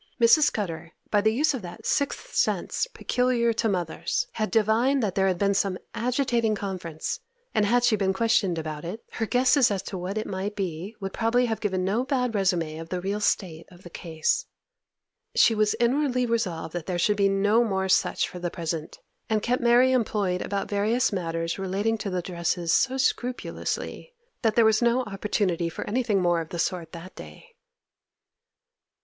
Mrs. 0.19 0.45
Scudder, 0.49 0.93
by 1.11 1.21
the 1.21 1.31
use 1.31 1.53
of 1.53 1.61
that 1.61 1.85
sixth 1.85 2.33
sense 2.33 2.87
peculiar 2.91 3.53
to 3.53 3.69
mothers, 3.69 4.25
had 4.31 4.49
divined 4.49 5.03
that 5.03 5.13
there 5.13 5.27
had 5.27 5.37
been 5.37 5.53
some 5.53 5.77
agitating 5.93 6.55
conference, 6.55 7.19
and 7.53 7.67
had 7.67 7.83
she 7.83 7.95
been 7.95 8.11
questioned 8.11 8.57
about 8.57 8.83
it, 8.83 9.03
her 9.11 9.27
guesses 9.27 9.69
as 9.69 9.83
to 9.83 9.99
what 9.99 10.17
it 10.17 10.25
might 10.25 10.55
be, 10.55 10.95
would 10.99 11.13
probably 11.13 11.45
have 11.45 11.59
given 11.59 11.85
no 11.85 12.03
bad 12.03 12.31
résumé 12.31 12.81
of 12.81 12.89
the 12.89 12.99
real 12.99 13.19
state 13.19 13.67
of 13.69 13.83
the 13.83 13.91
case. 13.91 14.47
She 15.35 15.53
was 15.53 15.75
inwardly 15.79 16.25
resolved 16.25 16.73
that 16.73 16.87
there 16.87 16.97
should 16.97 17.15
be 17.17 17.29
no 17.29 17.63
more 17.63 17.87
such 17.87 18.27
for 18.27 18.39
the 18.39 18.49
present, 18.49 18.97
and 19.29 19.43
kept 19.43 19.61
Mary 19.61 19.91
employed 19.91 20.41
about 20.41 20.67
various 20.67 21.13
matters 21.13 21.59
relating 21.59 21.99
to 21.99 22.09
the 22.09 22.23
dresses 22.23 22.73
so 22.73 22.97
scrupulously, 22.97 24.15
that 24.41 24.55
there 24.55 24.65
was 24.65 24.81
no 24.81 25.03
opportunity 25.03 25.69
for 25.69 25.85
anything 25.87 26.19
more 26.23 26.41
of 26.41 26.49
the 26.49 26.57
sort 26.57 26.91
that 26.93 27.15
day. 27.15 27.53